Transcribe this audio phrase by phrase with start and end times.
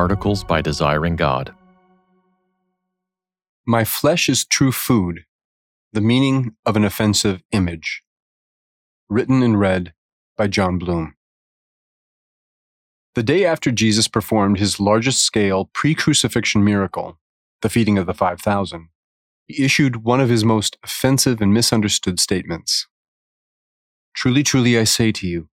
[0.00, 1.54] Articles by Desiring God.
[3.66, 5.26] My flesh is true food,
[5.92, 8.02] the meaning of an offensive image.
[9.10, 9.92] Written and read
[10.38, 11.16] by Jon Bloom.
[13.14, 17.18] The day after Jesus performed his largest scale pre crucifixion miracle,
[17.60, 18.88] the feeding of the 5,000,
[19.48, 22.86] he issued one of his most offensive and misunderstood statements.
[24.14, 25.50] Truly, truly, I say to you,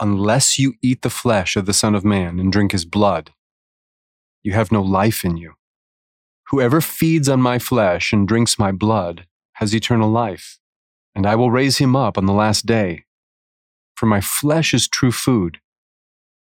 [0.00, 3.32] unless you eat the flesh of the Son of Man and drink his blood,
[4.46, 5.54] you have no life in you.
[6.50, 10.60] Whoever feeds on my flesh and drinks my blood has eternal life,
[11.16, 13.06] and I will raise him up on the last day.
[13.96, 15.58] For my flesh is true food,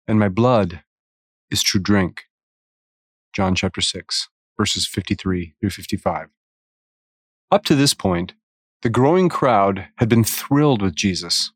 [0.08, 0.82] and my blood
[1.52, 2.24] is true drink.
[3.34, 6.30] John chapter 6, verses 53 through 55.
[7.52, 8.34] Up to this point,
[8.82, 11.52] the growing crowd had been thrilled with Jesus.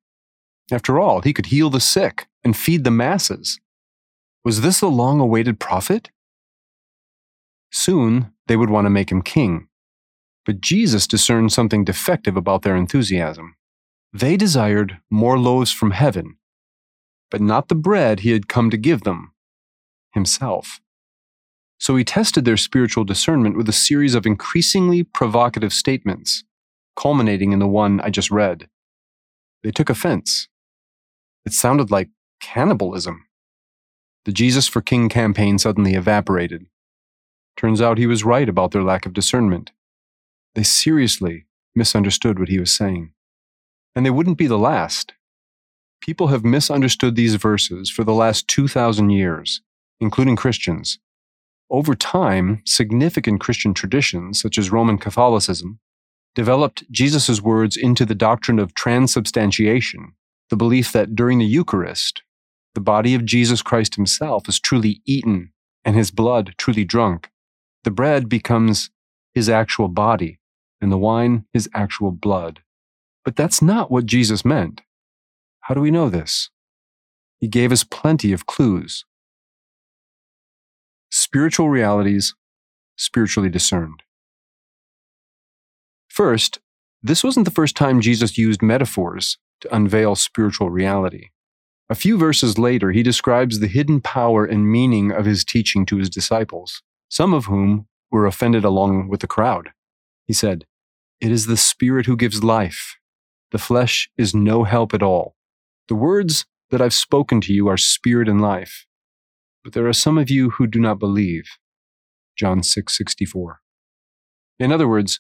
[0.71, 3.59] After all, he could heal the sick and feed the masses.
[4.43, 6.12] Was this the long awaited prophet?
[7.76, 9.68] Soon, they would want to make him king.
[10.45, 13.57] But Jesus discerned something defective about their enthusiasm.
[14.13, 16.37] They desired more loaves from heaven,
[17.29, 19.34] but not the bread he had come to give them
[20.13, 20.79] himself.
[21.77, 26.46] So he tested their spiritual discernment with a series of increasingly provocative statements,
[26.96, 28.70] culminating in the one I just read.
[29.63, 30.48] They took offense.
[31.46, 32.07] It sounded like
[32.40, 33.26] cannibalism.
[34.23, 36.68] The Jesus for King campaign suddenly evaporated.
[37.58, 39.72] Turns out he was right about their lack of discernment.
[40.56, 43.12] They seriously misunderstood what he was saying.
[43.96, 45.14] And they wouldn't be the last.
[46.02, 49.62] People have misunderstood these verses for the last 2,000 years,
[50.00, 51.00] including Christians.
[51.70, 55.80] Over time, significant Christian traditions, such as Roman Catholicism,
[56.36, 60.14] developed Jesus' words into the doctrine of transubstantiation,
[60.50, 62.22] the belief that during the Eucharist,
[62.76, 65.53] the body of Jesus Christ himself is truly eaten
[65.86, 67.30] and his blood truly drunk.
[67.85, 68.90] The bread becomes
[69.35, 70.40] his actual body,
[70.81, 72.62] and the wine his actual blood.
[73.23, 74.81] But that's not what Jesus meant.
[75.62, 76.50] How do we know this?
[77.40, 79.06] He gave us plenty of clues.
[81.12, 82.34] Spiritual realities,
[82.97, 84.02] spiritually discerned.
[86.07, 86.57] First,
[87.03, 91.29] this wasn't the first time Jesus used metaphors to unveil spiritual reality.
[91.88, 95.97] A few verses later, he describes the hidden power and meaning of his teaching to
[95.97, 99.72] his disciples some of whom were offended along with the crowd.
[100.26, 100.66] He said,
[101.20, 102.98] It is the Spirit who gives life.
[103.52, 105.36] The flesh is no help at all.
[105.88, 108.86] The words that I've spoken to you are spirit and life.
[109.64, 111.46] But there are some of you who do not believe.
[112.36, 113.62] John 6:64.
[114.60, 115.20] In other words,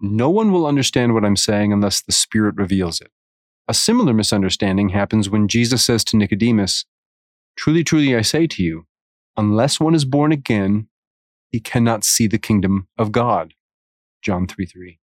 [0.00, 3.10] no one will understand what I'm saying unless the Spirit reveals it.
[3.68, 6.84] A similar misunderstanding happens when Jesus says to Nicodemus,
[7.56, 8.86] Truly, truly, I say to you,
[9.36, 10.88] unless one is born again,
[11.52, 13.54] he cannot see the kingdom of God.
[14.22, 14.98] John 3 3.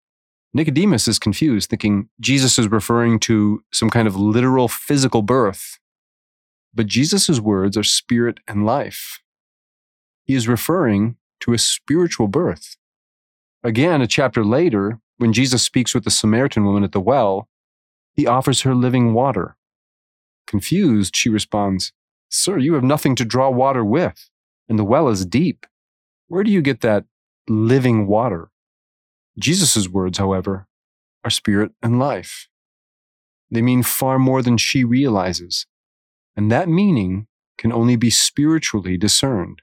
[0.54, 5.78] Nicodemus is confused, thinking Jesus is referring to some kind of literal physical birth.
[6.75, 9.20] But Jesus' words are spirit and life.
[10.25, 12.76] He is referring to a spiritual birth.
[13.62, 17.48] Again, a chapter later, when Jesus speaks with the Samaritan woman at the well,
[18.15, 19.56] he offers her living water.
[20.47, 21.92] Confused, she responds,
[22.30, 24.30] Sir, you have nothing to draw water with,
[24.69, 25.66] and the well is deep.
[26.28, 27.05] Where do you get that
[27.49, 28.50] living water?
[29.39, 30.66] Jesus' words, however,
[31.25, 32.49] are spirit and life.
[33.50, 35.66] They mean far more than she realizes,
[36.37, 39.62] and that meaning can only be spiritually discerned.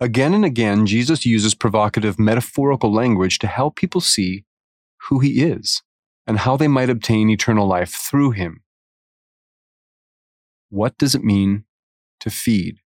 [0.00, 4.44] Again and again, Jesus uses provocative metaphorical language to help people see
[5.08, 5.82] who he is
[6.26, 8.62] and how they might obtain eternal life through him.
[10.70, 11.64] What does it mean
[12.20, 12.81] to feed?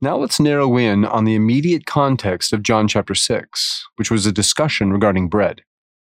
[0.00, 4.32] Now let's narrow in on the immediate context of John chapter 6, which was a
[4.32, 5.62] discussion regarding bread,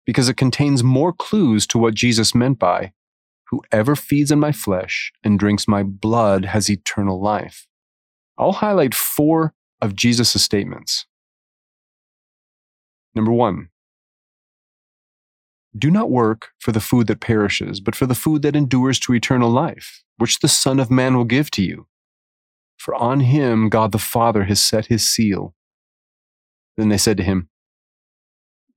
[0.06, 2.92] because it contains more clues to what Jesus meant by,
[3.50, 7.66] Whoever feeds on my flesh and drinks my blood has eternal life.
[8.38, 11.06] I'll highlight four of Jesus' statements.
[13.16, 13.70] Number one,
[15.78, 19.14] do not work for the food that perishes, but for the food that endures to
[19.14, 21.88] eternal life, which the Son of Man will give to you
[22.88, 25.54] for on him God the Father has set his seal.
[26.78, 27.50] Then they said to him,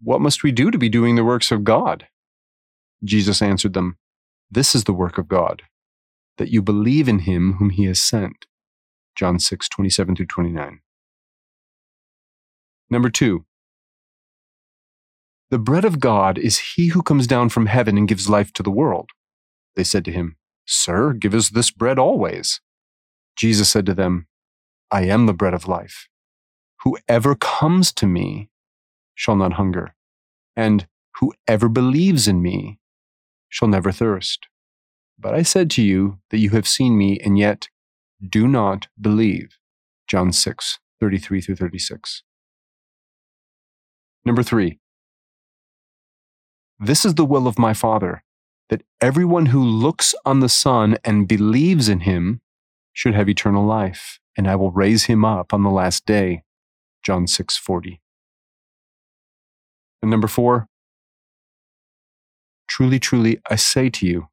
[0.03, 2.09] What must we do to be doing the works of God?
[3.05, 3.99] Jesus answered them,
[4.51, 5.63] This is the work of God,
[6.39, 8.47] that you believe in him whom he has sent.
[9.15, 10.81] John 6, 27 through 29.
[12.91, 13.45] Number two,
[15.53, 18.65] the bread of God is he who comes down from heaven and gives life to
[18.65, 19.11] the world.
[19.77, 20.37] They said to him,
[20.67, 22.61] Sir, give us this bread always.
[23.41, 24.27] Jesus said to them,
[24.91, 26.09] I am the bread of life.
[26.83, 28.51] Whoever comes to me
[29.15, 29.95] shall not hunger,
[30.55, 30.87] and
[31.21, 32.81] whoever believes in me
[33.49, 34.49] shall never thirst.
[35.19, 37.71] But I said to you that you have seen me, and yet
[38.23, 39.57] do not believe.
[40.07, 42.23] John 6, 33 through 36.
[44.23, 44.81] Number three,
[46.79, 48.23] this is the will of my Father,
[48.69, 52.43] that everyone who looks on the Son and believes in him
[52.93, 56.43] should have eternal life, and I will raise him up on the last day.
[57.03, 58.01] John 6, 40.
[60.03, 60.67] And number four,
[62.69, 64.29] truly, truly, I say to you,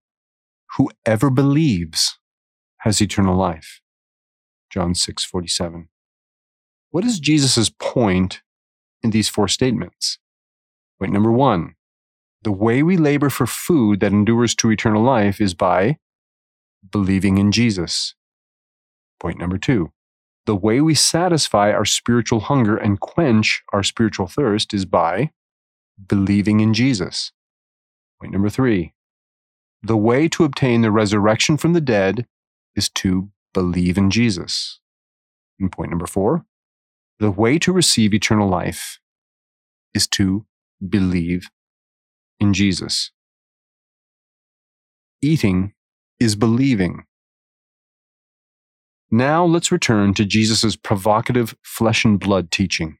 [0.77, 2.19] whoever believes
[2.80, 3.81] has eternal life.
[4.69, 5.89] John 6, 47.
[6.92, 8.42] What is Jesus' point
[9.03, 10.19] in these four statements?
[11.00, 11.75] Point number one
[12.44, 15.98] the way we labor for food that endures to eternal life is by
[16.92, 18.15] believing in Jesus.
[19.19, 19.92] Point number two
[20.46, 25.31] the way we satisfy our spiritual hunger and quench our spiritual thirst is by
[26.08, 27.34] believing in Jesus.
[28.19, 28.94] Point number three
[29.84, 32.25] the way to obtain the resurrection from the dead
[32.75, 34.80] is to believe in Jesus.
[35.60, 36.46] And point number four
[37.20, 39.00] the way to receive eternal life
[39.94, 40.46] is to
[40.88, 41.50] believe
[42.40, 43.12] in Jesus.
[45.22, 45.74] Eating
[46.20, 47.06] is believing.
[49.09, 52.98] Now let's return to Jesus' provocative flesh and blood teaching.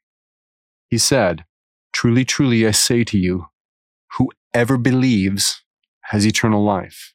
[0.90, 1.44] He said,
[1.92, 3.48] Truly, truly, I say to you,
[4.18, 5.64] whoever believes
[6.04, 7.14] has eternal life.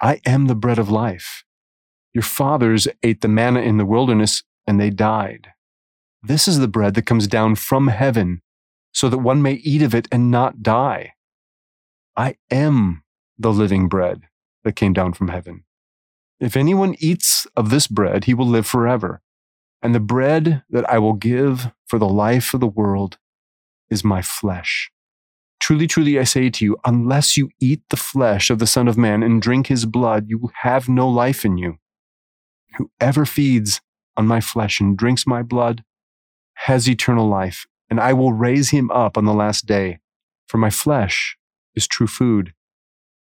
[0.00, 1.44] I am the bread of life.
[2.14, 5.48] Your fathers ate the manna in the wilderness and they died.
[6.22, 8.42] This is the bread that comes down from heaven,
[8.92, 11.14] so that one may eat of it and not die.
[12.16, 13.02] I am
[13.38, 14.22] the living bread
[14.64, 15.64] that came down from heaven.
[16.42, 19.22] If anyone eats of this bread, he will live forever.
[19.80, 23.16] And the bread that I will give for the life of the world
[23.88, 24.90] is my flesh.
[25.60, 28.98] Truly, truly, I say to you, unless you eat the flesh of the Son of
[28.98, 31.76] Man and drink his blood, you have no life in you.
[32.76, 33.80] Whoever feeds
[34.16, 35.84] on my flesh and drinks my blood
[36.66, 40.00] has eternal life, and I will raise him up on the last day.
[40.48, 41.36] For my flesh
[41.76, 42.52] is true food,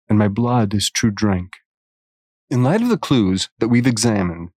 [0.07, 1.55] and my blood is true drink.
[2.49, 4.51] In light of the clues that we've examined,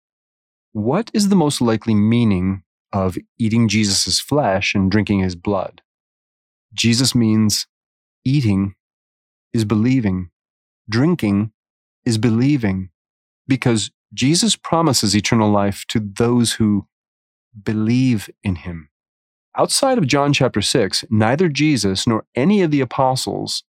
[0.73, 2.61] what is the most likely meaning
[2.93, 5.81] of eating Jesus' flesh and drinking his blood?
[6.71, 7.65] Jesus means
[8.23, 8.75] eating
[9.53, 10.29] is believing,
[10.87, 11.51] drinking
[12.05, 12.89] is believing,
[13.47, 16.87] because Jesus promises eternal life to those who
[17.63, 18.89] believe in him.
[19.57, 23.63] Outside of John chapter 6, neither Jesus nor any of the apostles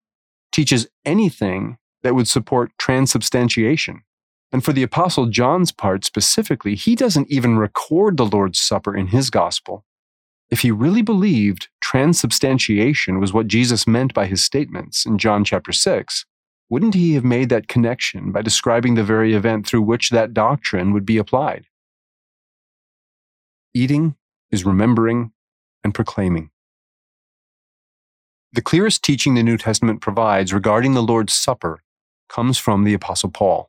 [0.52, 4.04] teaches anything that would support transubstantiation.
[4.52, 9.08] And for the apostle John's part specifically, he doesn't even record the Lord's Supper in
[9.08, 9.86] his gospel.
[10.50, 15.72] If he really believed transubstantiation was what Jesus meant by his statements in John chapter
[15.72, 16.26] 6,
[16.70, 20.94] wouldn't he have made that connection by describing the very event through which that doctrine
[20.94, 21.66] would be applied?
[23.74, 24.16] Eating
[24.52, 25.32] is remembering
[25.84, 26.50] and proclaiming.
[28.52, 31.84] The clearest teaching the New Testament provides regarding the Lord's Supper
[32.28, 33.69] comes from the Apostle Paul.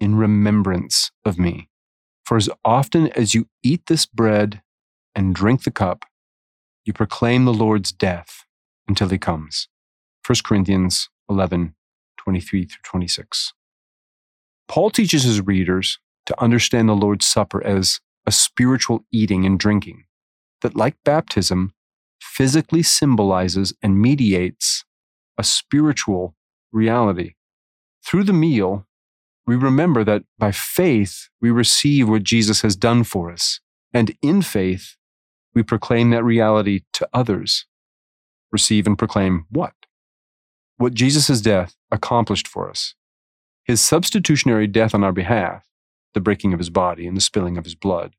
[0.00, 1.68] in remembrance of me.
[2.24, 4.62] For as often as you eat this bread
[5.14, 6.04] and drink the cup,
[6.84, 8.44] you proclaim the Lord's death
[8.86, 9.68] until he comes.
[10.26, 11.74] 1 Corinthians 11,
[12.18, 13.52] 23 through 26.
[14.68, 20.04] Paul teaches his readers to understand the Lord's Supper as a spiritual eating and drinking,
[20.60, 21.72] that like baptism,
[22.20, 24.84] physically symbolizes and mediates
[25.38, 26.34] a spiritual
[26.72, 27.34] reality.
[28.04, 28.86] Through the meal,
[29.48, 33.60] we remember that by faith, we receive what Jesus has done for us.
[33.94, 34.96] And in faith,
[35.54, 37.64] we proclaim that reality to others.
[38.52, 39.72] Receive and proclaim what?
[40.76, 42.94] What Jesus' death accomplished for us.
[43.64, 45.66] His substitutionary death on our behalf,
[46.12, 48.16] the breaking of his body and the spilling of his blood,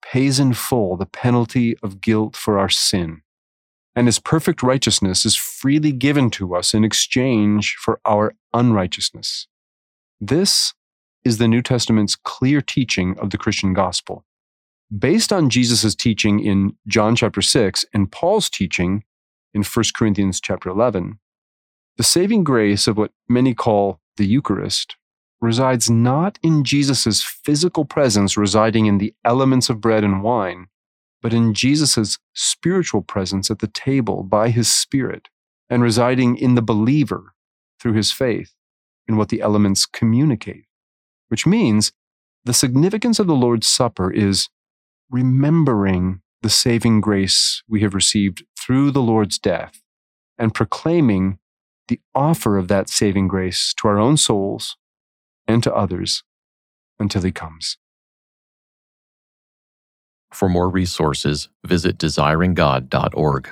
[0.00, 3.20] pays in full the penalty of guilt for our sin,
[3.94, 9.46] and his perfect righteousness is freely given to us in exchange for our unrighteousness.
[10.20, 10.74] This
[11.24, 14.24] is the New Testament's clear teaching of the Christian gospel.
[14.98, 19.04] based on Jesus' teaching in John chapter 6 and Paul's teaching
[19.54, 21.20] in 1 Corinthians chapter 11,
[21.96, 24.96] the saving grace of what many call the Eucharist
[25.40, 30.66] resides not in Jesus' physical presence residing in the elements of bread and wine,
[31.22, 35.28] but in Jesus' spiritual presence at the table by his Spirit
[35.70, 37.32] and residing in the believer
[37.78, 38.52] through his faith
[39.10, 40.66] in what the elements communicate,
[41.30, 41.90] which means
[42.44, 44.48] the significance of the Lord's Supper is
[45.10, 49.82] remembering the saving grace we have received through the Lord's death
[50.38, 51.40] and proclaiming
[51.88, 54.76] the offer of that saving grace to our own souls
[55.48, 56.22] and to others
[57.00, 57.78] until he comes.
[60.32, 63.48] For more resources, visit desiringgod.org.